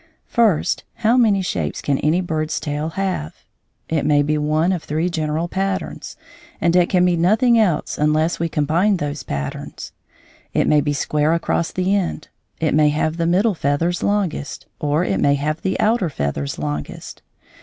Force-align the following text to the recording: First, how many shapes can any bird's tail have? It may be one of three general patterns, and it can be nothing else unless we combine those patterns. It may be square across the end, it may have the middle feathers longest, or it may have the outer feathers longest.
First, 0.25 0.83
how 1.05 1.15
many 1.15 1.43
shapes 1.43 1.79
can 1.79 1.99
any 1.99 2.21
bird's 2.21 2.59
tail 2.59 2.89
have? 2.89 3.35
It 3.87 4.03
may 4.03 4.23
be 4.23 4.35
one 4.35 4.71
of 4.71 4.81
three 4.83 5.11
general 5.11 5.47
patterns, 5.47 6.17
and 6.59 6.75
it 6.75 6.89
can 6.89 7.05
be 7.05 7.15
nothing 7.15 7.59
else 7.59 7.99
unless 7.99 8.39
we 8.39 8.49
combine 8.49 8.97
those 8.97 9.21
patterns. 9.21 9.91
It 10.55 10.65
may 10.67 10.81
be 10.81 10.93
square 10.93 11.33
across 11.35 11.71
the 11.71 11.95
end, 11.95 12.29
it 12.59 12.73
may 12.73 12.89
have 12.89 13.17
the 13.17 13.27
middle 13.27 13.53
feathers 13.53 14.01
longest, 14.01 14.65
or 14.79 15.03
it 15.03 15.19
may 15.19 15.35
have 15.35 15.61
the 15.61 15.79
outer 15.79 16.09
feathers 16.09 16.57
longest. 16.57 17.21